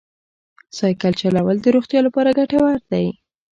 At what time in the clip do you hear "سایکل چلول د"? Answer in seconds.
0.77-1.67